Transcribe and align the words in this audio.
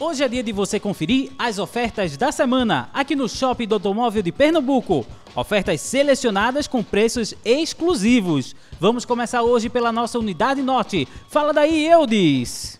Hoje 0.00 0.24
é 0.24 0.28
dia 0.28 0.42
de 0.42 0.50
você 0.50 0.80
conferir 0.80 1.30
as 1.38 1.60
ofertas 1.60 2.16
da 2.16 2.32
semana 2.32 2.90
aqui 2.92 3.14
no 3.14 3.28
Shopping 3.28 3.68
do 3.68 3.76
Automóvel 3.76 4.22
de 4.22 4.32
Pernambuco. 4.32 5.06
Ofertas 5.36 5.80
selecionadas 5.82 6.66
com 6.66 6.82
preços 6.82 7.32
exclusivos. 7.44 8.56
Vamos 8.80 9.04
começar 9.04 9.42
hoje 9.42 9.68
pela 9.68 9.92
nossa 9.92 10.18
unidade 10.18 10.62
norte. 10.62 11.06
Fala 11.28 11.52
daí, 11.52 11.86
Eudes! 11.86 12.76